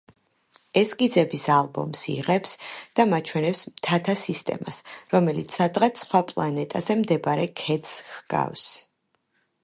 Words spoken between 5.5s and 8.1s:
სადღაც სხვა პლანეტაზე მდებარე ქედს